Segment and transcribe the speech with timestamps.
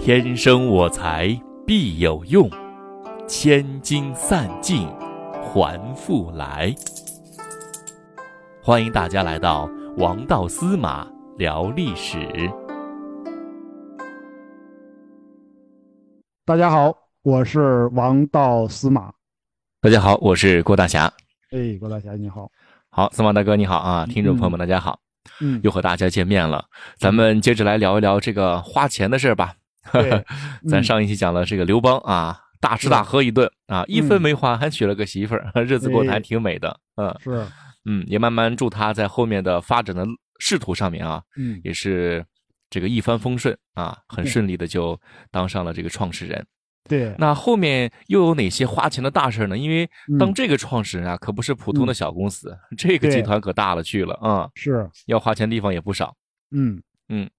[0.00, 1.28] 天生我材
[1.66, 2.48] 必有用，
[3.26, 4.86] 千金散尽
[5.42, 6.74] 还复来。
[8.62, 11.06] 欢迎大家来到王道司马
[11.36, 12.18] 聊历史。
[16.44, 16.92] 大家好，
[17.22, 19.12] 我是王道司马。
[19.80, 21.12] 大家好，我是郭大侠。
[21.50, 22.50] 哎，郭大侠你好。
[22.90, 24.06] 好，司马大哥你好啊！
[24.06, 25.00] 听众朋友们大家好，
[25.40, 26.64] 嗯，又和大家见面了。
[26.98, 29.54] 咱们接着来聊一聊这个花钱的事儿吧。
[29.92, 30.24] 对
[30.68, 36.76] 咱上一期讲了这个刘邦啊，大吃大喝一顿啊，一分没花，还娶了个媳妇儿， 日子过得还挺美的。
[36.96, 37.46] 嗯是，
[37.84, 40.04] 嗯，也慢慢祝他在后面的发展的
[40.40, 42.24] 仕途上面啊，嗯也是
[42.68, 45.00] 这个一帆风顺啊，很顺利的就
[45.30, 46.44] 当上了这个创始人。
[46.88, 49.56] 对，那后面又有哪些花钱的大事呢？
[49.56, 56.14] 因为当嗯这个创始人啊，可不是普通的小公司， 这个集团可大了去了啊，是，要花钱地方也不少。
[56.50, 56.82] 嗯。
[57.08, 57.30] 嗯，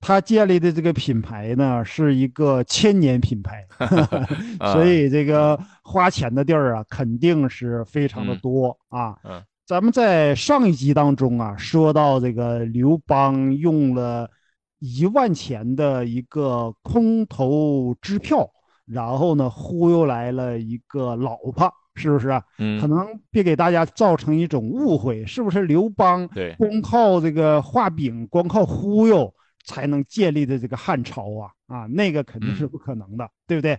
[0.00, 3.66] 他建立的这个品牌呢，是一个千年品牌，
[4.58, 4.72] 啊。
[4.72, 8.38] 所以这个花钱的地儿啊，肯定是非常的嗯。
[8.38, 9.14] 多啊。
[9.24, 9.42] 嗯。
[9.66, 14.30] 咱们在上一集当中啊，说到这个刘邦用了
[14.78, 18.46] 一万钱的一个空头支票，
[18.86, 22.40] 然后呢忽悠来了一个老婆，是不是啊？
[22.40, 29.32] 可嗯，能别给大家造成一种误会，是不是刘邦对，光靠这个画饼，光靠忽悠
[29.64, 31.50] 才能建立的这个汉朝啊？
[31.66, 33.78] 啊，那个肯定是不可能的，对不对？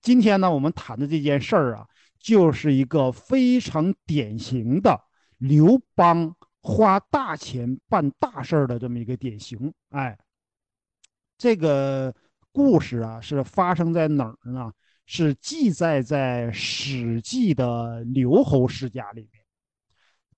[0.00, 1.86] 今天呢，我们谈的这件事儿啊，
[2.20, 4.96] 就是一个非常典型的
[5.38, 9.72] 刘邦花大钱办大事儿的这么一个典型。
[9.90, 10.16] 哎，
[11.36, 12.14] 这个
[12.56, 14.72] 故事啊，是发生在哪儿呢？
[15.04, 19.44] 是记载在《史记》的刘侯世家里面。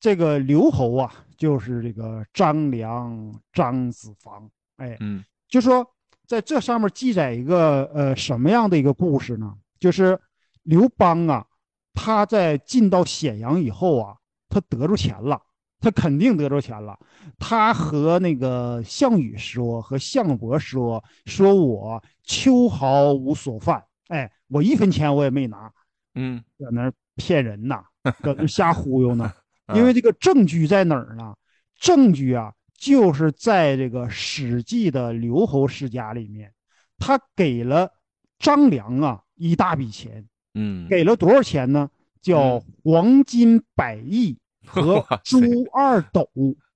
[0.01, 4.51] 这个刘侯啊，就是这个张良、张子房。
[4.79, 5.87] 哎，嗯就说
[6.27, 9.55] 在这上面记载一个呃什么样的一个故事呢？
[9.79, 10.21] 就是
[10.65, 11.47] 刘邦啊，
[11.95, 14.17] 他在进到咸阳以后啊，
[14.49, 15.41] 他得着钱了，
[15.81, 16.99] 他肯定得着钱了。
[17.39, 25.73] 他和那个项羽说，和项伯说，说我秋毫无所犯，哎，我一分钱我也没拿，
[26.15, 27.83] 嗯，在那儿骗人呢，
[28.23, 29.33] 搁那儿瞎忽悠呢。
[29.75, 31.35] 因为这个证据在哪儿呢？
[31.79, 36.53] 证据啊，就是在这个《史记》的刘侯世家里面，
[36.99, 37.91] 他给了
[38.39, 41.89] 张良啊一大笔钱，嗯，给了多少钱呢？
[42.21, 44.37] 叫黄金百亿
[44.69, 46.29] 和哇塞猪二斗。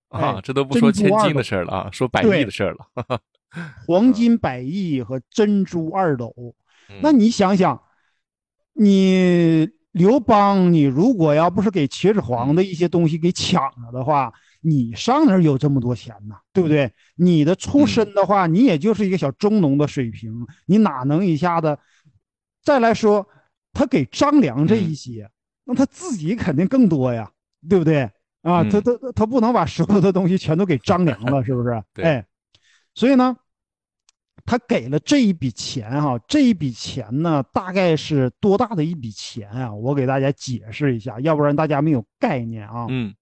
[0.09, 3.21] 啊，哎这都不说千金的事儿了啊，说百对亿的事儿了。
[3.87, 6.35] 黄金百亿和珍珠二斗。
[6.89, 7.81] 嗯那你想想，
[8.75, 16.35] 你刘邦，你如果要不是给秦始皇的一些东西给抢了的话，你上哪儿有这么多钱呢？
[16.53, 16.93] 对不对？
[17.15, 21.79] 你的出身的话，你也就是一个小中农的水平，你哪能一下子？
[22.63, 23.27] 再来说，
[23.73, 25.31] 他给张良这一些，
[25.65, 27.31] 那他自己肯定更多呀，
[27.69, 28.03] 对不对？
[28.43, 31.83] 啊，嗯他他他不能把所有的东西全都给张良了，是不是？
[31.95, 32.27] 对哎，
[32.95, 33.37] 所以呢，
[34.45, 39.73] 他给了这一笔钱哈、这一笔钱呢，大概是多大的一笔钱啊？
[39.73, 42.87] 我给大家解释一下，要不然大家没有概念啊。
[42.89, 43.15] 嗯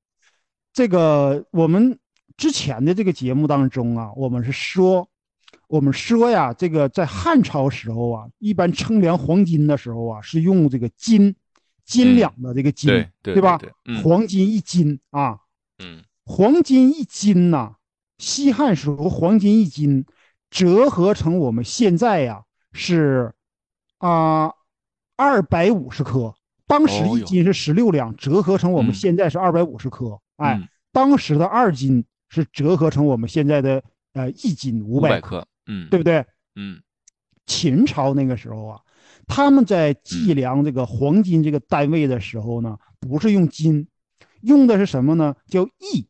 [0.72, 1.98] 这个我们
[2.36, 5.06] 之前的这个节目当中啊，我们是说，
[5.68, 11.34] 我们说呀，这个在汉朝时候啊，一般称量黄金的时候啊，是用这个斤，
[11.90, 12.88] 斤两的这个斤，
[13.22, 13.58] 对对吧？
[14.04, 15.38] 黄金一斤啊，
[15.82, 16.04] 嗯。
[16.24, 17.74] 黄金一斤呐、
[18.18, 20.06] 西汉时候黄金一斤
[20.48, 23.32] 折合成我们现在呀、是
[23.98, 24.52] 啊
[25.16, 26.32] 二百五十克，
[26.68, 28.94] 当时一斤是十六两，折合成我们嗯。
[28.94, 30.20] 现在是二百五十克。
[30.36, 30.68] 哎，嗯。
[30.92, 36.24] 当时的二斤是折合成我们现在的呃一斤五百五百，克，嗯，对不对？
[36.54, 36.80] 嗯。
[37.46, 38.80] 秦朝那个时候啊，
[39.30, 43.86] 他们在计量这个黄金这个单位的时候呢，不是用斤，
[44.42, 45.34] 用的是什么呢？
[45.46, 46.06] 叫亿。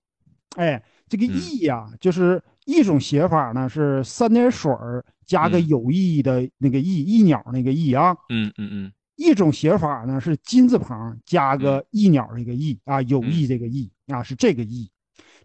[0.56, 8.16] 哎，这个嗯亿呀、就是一种写法呢是三点水儿加个嗯有意义的那个翼，翼鸟那个翼啊。
[8.30, 14.90] 嗯嗯嗯一种写法呢是金字旁加嗯个翼鸟这个翼啊，有意这个翼啊，是这个翼。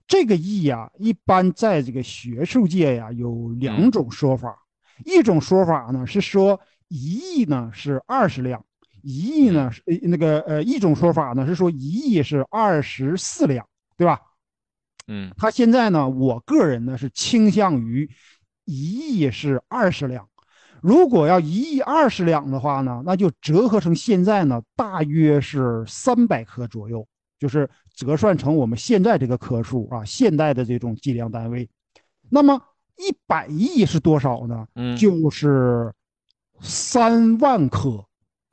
[0.08, 4.56] 这个翼呀，一般在这个学术界呀有两嗯种说法。
[5.04, 6.58] 一种说法呢是说
[6.88, 8.64] 一亿呢是二十两，
[9.02, 13.68] 一亿呢是呃那个呃一种说法呢是说一亿是二十四两，
[13.98, 14.22] 对吧？
[15.08, 18.10] 嗯他现在呢，我个人呢是倾向于
[18.66, 20.28] 一亿是二十两。
[20.82, 27.08] 如果要一亿二十两的话呢，那就折合成现在呢，大约是三百克左右，
[27.40, 31.68] 就是折算成我们现在这个克数啊，现代的这种计量单位。
[32.30, 32.62] 那么
[32.98, 34.68] 一百亿是多少呢？
[34.76, 35.92] 嗯，就是
[36.62, 38.06] 三万颗，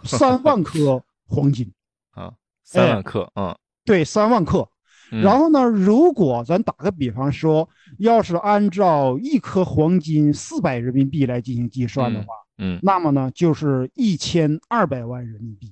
[0.04, 1.72] 三万颗 黄金。
[2.10, 2.32] 啊，
[2.64, 4.68] 三万克，嗯，对，三万克。
[5.10, 7.68] 然后呢，如果咱打个比方说，
[7.98, 15.70] 要是按照一颗黄金四百人民币来进行计算的话，嗯，那么呢，就是一千二百万人民币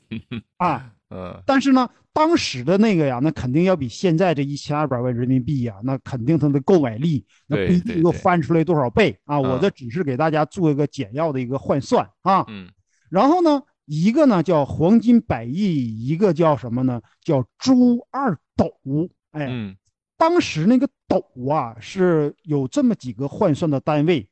[0.58, 0.92] 啊。
[1.08, 9.38] 嗯，但是呢，当时的那个呀，那肯定要比现在这一千二百万人民币呀，那肯定它的购买力那不一定又翻出来多少倍啊！
[9.38, 12.44] 我这只是给大家做一个简要的一个换算啊。
[12.48, 12.68] 嗯，
[13.08, 17.00] 然后呢，一个呢叫黄金百亿，一个叫什么呢？
[17.22, 18.74] 叫朱二斗。
[19.30, 19.76] 哎，
[20.16, 24.28] 当时那个斗啊是有这么几个换算的单位，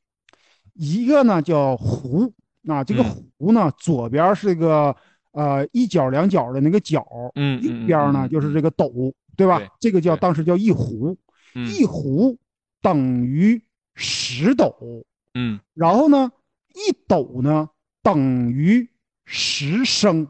[0.73, 2.33] 一个呢叫斛，
[2.67, 3.05] 啊，这个
[3.39, 4.97] 斛呢左边是一个。
[5.35, 7.05] 呃，一角两角的那个角，
[7.35, 9.61] 嗯，一边呢就是这个斗，对吧？
[9.81, 11.17] 这个叫当时叫一斛，
[11.55, 12.39] 一斛
[12.81, 13.61] 等于
[13.97, 15.05] 十斗，
[15.35, 16.31] 嗯，然后呢，
[16.69, 17.69] 一斗呢
[18.01, 18.89] 等于
[19.25, 20.29] 十升，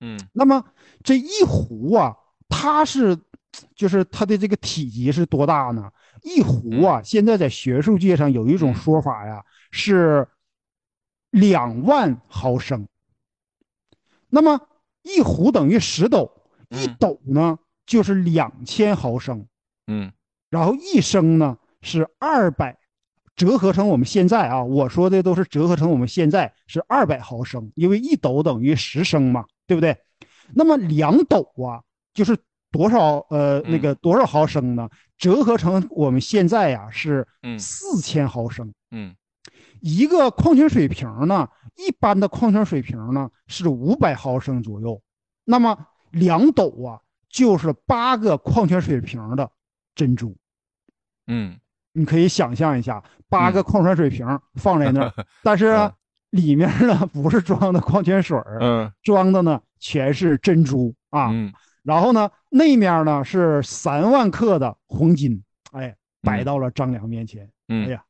[0.00, 0.64] 嗯，那么
[1.04, 2.16] 这一斛啊，
[2.48, 3.16] 它是，
[3.76, 5.88] 就是它的这个体积是多大呢？
[6.24, 10.26] 一斛啊，现在在学术界上有一种说法呀，是
[11.30, 12.84] 两万毫升。
[14.28, 14.60] 那么
[15.02, 16.30] 一壶等于十斗，
[16.70, 19.46] 一斗呢就是两千毫升，
[19.86, 20.12] 嗯，
[20.50, 22.78] 然后一升呢是二百，
[23.34, 29.96] 折合成我们现在啊，我说的都是折合成我们现在是二百毫升，因为一斗等于十升嘛，对不对？
[30.54, 31.82] 那么两斗啊，
[32.12, 32.36] 就是
[32.70, 34.88] 多少呃那个多少毫升呢？
[35.16, 37.26] 折合成我们现在呀是
[37.58, 39.14] 四千毫升，嗯。
[39.80, 41.48] 一个矿泉水瓶呢，
[41.78, 45.00] 一般的矿泉水瓶呢是五百毫升左右，
[45.44, 45.78] 那么
[46.10, 49.48] 两斗啊就是八个矿泉水瓶的
[49.94, 50.36] 珍珠。
[51.28, 51.56] 嗯，
[51.92, 55.12] 你可以想象一下，八个矿泉水瓶放在那儿，
[55.44, 55.90] 但是
[56.30, 61.30] 里面呢不是装的矿泉水嗯，装的呢全是珍珠啊。
[61.30, 61.52] 嗯，
[61.84, 67.48] 然后呢那面呢是三万克的黄金，哎，摆到了张良面前。
[67.68, 68.02] 嗯，哎呀。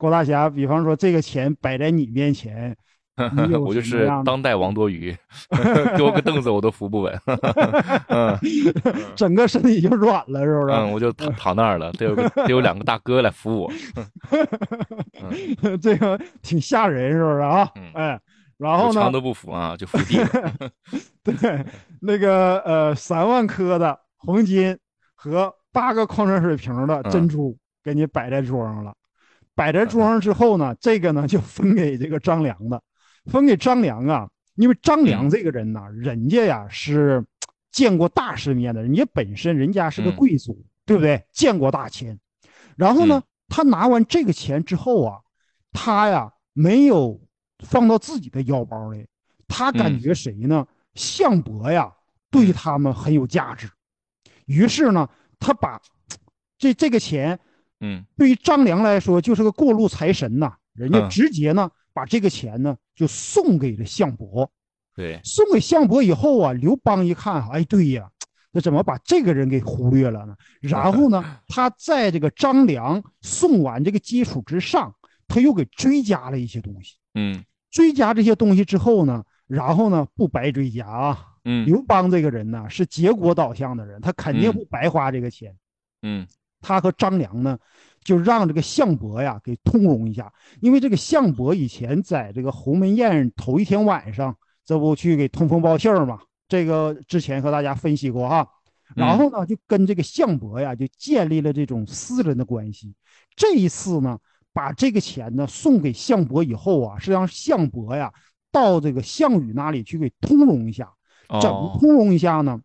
[0.00, 2.76] 郭大侠，比方说这个钱摆在你面前，
[3.64, 5.16] 我就是当代王多鱼，
[5.96, 7.20] 给我个凳子我都扶不稳，
[9.16, 10.74] 整个身体就软了，是不是？
[10.74, 13.72] 嗯，我就躺 躺那儿了，得有个得有两个大哥来扶我，
[15.80, 17.70] 这个挺吓人，是不是啊？
[17.94, 18.20] 哎，
[18.56, 19.00] 然后呢？
[19.00, 20.52] 墙都不扶啊，就扶地了。
[21.22, 21.64] 对，
[22.00, 24.76] 那个呃，三万颗的黄金
[25.14, 28.94] 和八个矿泉水瓶的珍珠给你摆在桌上了。
[29.54, 32.80] 摆在桌上之后呢，这个呢就分给这个张良的，
[33.28, 37.24] 分给张良啊，因为张良这个人呢，人家呀是
[37.70, 41.24] 见过大世面的，人家本身人家是个贵族，对不对？
[41.32, 42.18] 见过大钱，
[42.76, 45.18] 然后呢，他拿完这个钱之后啊，
[45.72, 47.20] 他呀没有
[47.60, 49.06] 放到自己的腰包里，
[49.46, 50.66] 他感觉谁呢？
[50.94, 51.92] 项伯呀
[52.30, 53.68] 对他们很有价值，
[54.46, 55.08] 于是呢，
[55.38, 55.80] 他把
[56.58, 57.38] 这这个钱。
[57.80, 60.52] 嗯，对于张良来说，就是个过路财神呐。
[60.74, 64.48] 人家直接呢，把这个钱呢就送给了项伯。
[64.94, 68.08] 对，送给项伯以后啊，刘邦一看，哎，对呀，
[68.52, 70.36] 那怎么把这个人给忽略了呢？
[70.60, 74.94] 然后呢， 他在这个张良送完这个基础之上，
[75.26, 76.96] 他又给追加了一些东西。
[77.14, 81.26] 嗯，追加这些东西之后呢，然后呢，不白追加啊。
[81.44, 85.56] 嗯，刘邦这个人呢，是结果导向的人，他肯定不白花这个钱。
[86.02, 86.26] 嗯。
[86.60, 87.56] 他和张良呢，
[88.04, 96.18] 就让这个项伯呀给通融一下，因为这个项伯以前在这个鸿门宴头一天晚上，这不去给通风报信儿嘛？
[96.48, 98.48] 这个之前和大家分析过哈。
[98.94, 102.94] 然后呢，就跟这个项伯呀就建立了这种私人的关系。
[103.36, 104.18] 这一次呢，
[104.52, 108.10] 把这个钱呢送给项伯以后啊，是让项伯呀
[108.50, 110.90] 到这个项羽那里去给通融一下。
[111.42, 112.58] 怎么通融一下呢？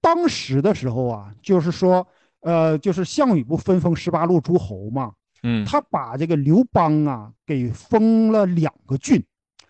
[0.00, 2.04] 当时的时候啊，就是说。
[2.42, 9.24] 呃，就是项羽不分封十八路诸侯嘛，嗯，他把这个刘邦啊给封了两个郡，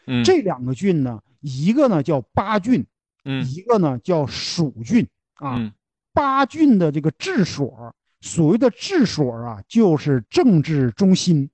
[0.06, 2.84] 嗯，这两个郡呢，一个呢叫巴郡，
[3.24, 5.70] 嗯，一个呢叫蜀郡啊，
[6.14, 11.50] 巴郡的这个治所，所谓的治所啊，就是政治中心，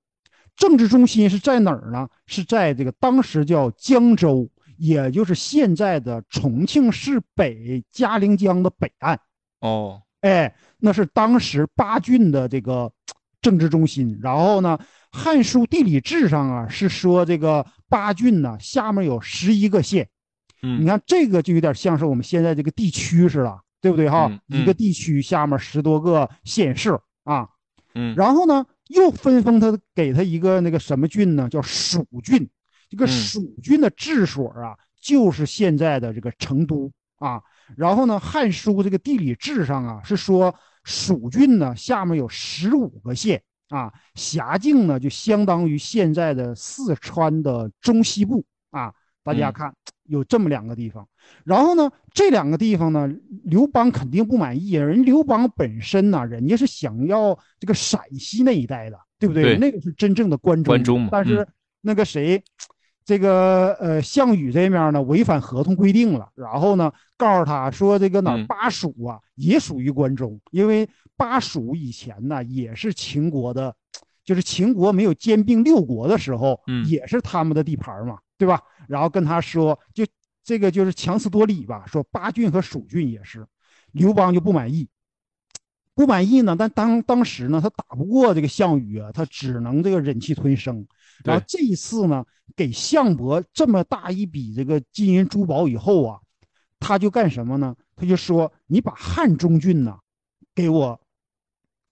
[0.57, 2.09] 政治中心是在哪儿呢？
[2.27, 9.19] 是在这个当时叫江州，也就是现在的重庆市北嘉陵江的北岸，
[9.59, 10.03] 哦。
[10.21, 12.93] 哎，那是当时巴郡的这个
[13.43, 14.19] 政治中心。
[14.23, 14.79] 然后呢，
[15.11, 20.09] 《汉书地理志》上啊是说这个巴郡呢下面有十一个县。
[20.63, 24.31] 嗯，你看这个就有点像是我们现在这个地区似的，对不对哈？
[24.47, 27.49] 一个地区下面十多个县市啊。
[27.95, 31.49] 嗯，然后呢，又分封他给他一个那个什么郡呢？
[31.49, 32.49] 叫蜀郡。
[32.91, 37.41] 这个嗯蜀郡的治所啊，就是现在的这个成都啊。
[37.77, 40.55] 然后呢，《汉书》这个地理志上啊是说，
[40.89, 48.91] 蜀郡呢下面有十五个县啊，辖境呢就相当于现在的四川的中西部啊。
[49.23, 51.07] 大家嗯看，有这么两个地方。
[51.45, 53.07] 然后呢，这两个地方呢，
[53.45, 54.71] 刘邦肯定不满意。
[54.73, 59.43] 人刘邦本身呢，人家是想要这个陕西那一带的，对不对？
[59.43, 60.73] 对那个是真正的关中。
[60.73, 61.47] 关中但是嗯
[61.83, 62.43] 那个谁，
[63.09, 70.87] 这个呃项羽这面呢违反合同规定了，然后呢告诉他说这个哪巴蜀啊、也属于关中，因为
[71.17, 73.75] 巴蜀以前呢也是秦国的，
[74.27, 78.61] 就是秦国没有兼并六国的时候，嗯也是他们的地盘嘛，对吧？
[78.87, 80.05] 然后跟他说，就
[80.45, 83.47] 这个就是强词夺理吧，说巴郡和蜀郡也是，
[83.93, 84.87] 刘邦就不满意。
[85.95, 90.87] 不满意呢，但当当时呢，他打不过这个项羽啊，他只能这个忍气吞声。
[91.25, 92.25] 然后这一次呢，
[92.57, 96.19] 给项伯这么大一笔这个金银珠宝以后啊，
[96.79, 97.75] 他就干什么呢？
[97.97, 99.99] 他就说：“你把汉中郡呢，
[100.55, 101.01] 给我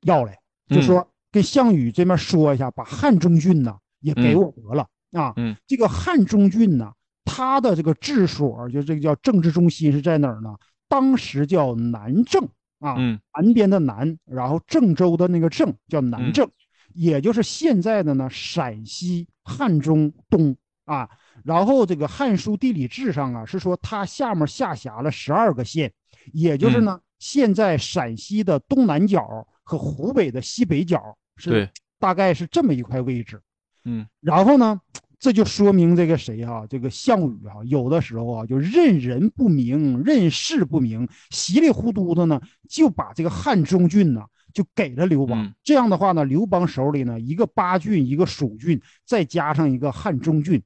[0.03, 0.83] 要来，就嗯。
[0.83, 5.33] 说跟项羽这边说一下，把汉中郡呢也给我得了、啊。
[5.35, 5.57] 嗯。
[5.67, 6.93] 这个汉中郡呢，
[7.25, 10.55] 它的这个治所，就这个叫政治中心是在哪儿呢？
[10.89, 12.41] 当时叫南郑
[12.79, 13.19] 啊，嗯。
[13.35, 16.33] 南边的南，然后郑州的那个郑叫南嗯。
[16.33, 16.49] 郑，
[16.97, 21.09] 也就是现在的呢陕西汉中东啊。
[21.45, 25.93] 然后这个《汉书地理志》上啊是说它下面下辖了十二个县，
[26.33, 31.01] 也就是呢、现在陕西的东南角和湖北的西北角
[31.37, 33.41] 是大概是这么一块位置。
[33.85, 34.81] 嗯然后呢，
[35.21, 44.23] 这就说明这个谁哈、这个项羽哈、有的时候啊，就认人不明，认事不明，稀里糊涂的呢，就把这个汉中郡呢
[44.57, 45.45] 就给了刘邦。
[45.45, 50.63] 嗯这样的话呢，刘邦手里呢一个巴郡，一个蜀郡，再加上一个汉中郡。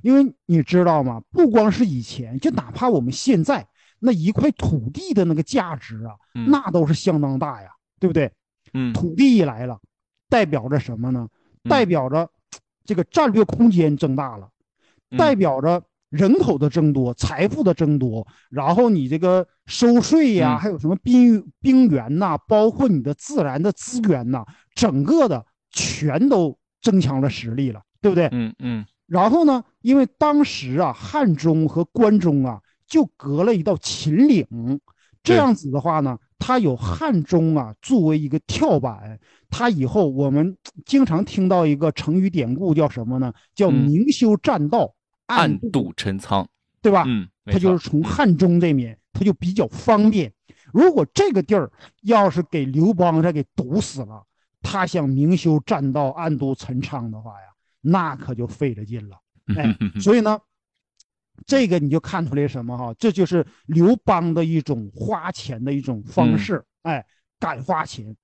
[0.00, 1.20] 因为你知道吗？
[1.30, 3.66] 不光是以前，就哪怕我们现在
[3.98, 7.68] 那一块土地的那个价值啊，嗯那都是相当大呀，
[8.00, 8.32] 对不对？
[8.72, 9.78] 嗯土地一来了，
[10.30, 11.28] 代表着什么呢？
[11.64, 12.30] 嗯代表着
[12.86, 14.48] 这个战略空间增大了，
[15.10, 15.82] 嗯代表着
[16.14, 20.58] 人口的增多、财富的增多，然后你这个收税呀、嗯。
[20.58, 24.44] 还有什么兵兵源呐、包括你的自然的资源呐、
[24.76, 28.28] 整个的全都增强了实力了，对不对？
[28.30, 28.84] 嗯嗯。
[29.06, 34.46] 然后呢，因为当时啊，汉中和关中啊就隔了一道秦岭，
[35.22, 39.18] 这样子的话呢，它有汉中啊作为一个跳板，
[39.50, 40.56] 它以后我们
[40.86, 43.32] 经常听到一个成语典故叫什么呢？
[43.54, 43.74] 叫嗯。
[43.84, 44.90] 明修栈道，
[45.26, 46.46] 暗度，陈仓。
[46.82, 47.04] 对吧？
[47.06, 50.30] 嗯，没它就是从汉中这面，他就比较方便。
[50.70, 54.22] 如果这个地儿要是给刘邦他给堵死了，
[54.60, 57.46] 他想明修栈道、暗度陈仓的话呀，
[57.80, 59.16] 那可就费了劲了。
[59.56, 60.38] 哎，所以呢，
[61.46, 62.94] 这个你就看出来什么哈？
[62.98, 66.62] 这就是刘邦的一种花钱的一种方式。
[66.82, 67.02] 哎，
[67.40, 68.14] 敢花钱，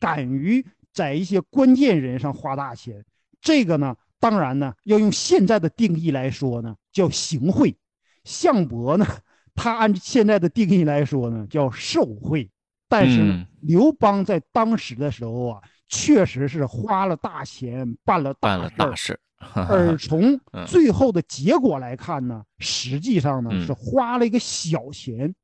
[0.00, 3.04] 敢于在一些关键人上花大钱。
[3.42, 7.76] 这个呢，当然呢，要用现在的定义来说呢，叫行贿。
[8.24, 9.06] 项伯呢，
[9.54, 12.50] 他按现在的定义来说呢，叫受贿。
[12.88, 19.18] 但是刘邦在当时的时候啊，确实是花了大钱，办了办了大大事。
[19.68, 25.34] 而从嗯最后的结果来看呢，实际上呢嗯是花了一个小钱，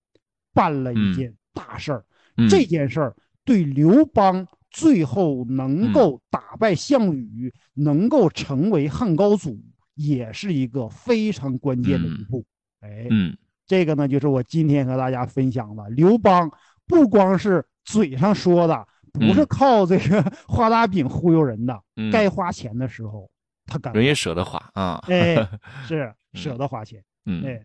[0.55, 2.05] 办了一嗯件大事儿。
[2.39, 3.15] 嗯这件事儿
[3.45, 9.59] 对刘邦最后能嗯够打败项羽，能够成为汉高祖，
[9.95, 12.45] 也是一个非常关键的一嗯步。
[12.81, 13.37] 哎，嗯
[13.67, 15.89] 这个呢，就是我今天和大家分享的。
[15.91, 16.51] 刘邦
[16.87, 23.31] 不光是嘴上说的，不是嗯靠这个画大饼忽悠人的，嗯，该花钱的时候
[23.67, 23.93] 他敢。
[23.93, 25.03] 人也舍得花啊。
[25.07, 25.37] 哎，
[25.87, 27.03] 是舍得花钱。
[27.27, 27.65] 嗯，哎，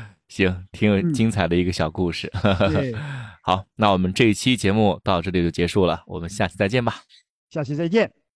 [0.28, 2.30] 行，挺有嗯精彩的一个小故事。
[2.70, 2.94] 对，
[3.42, 7.02] 好，那我们这一期节目到这里就结束了，我们下期再见吧。
[7.50, 8.21] 下期再见。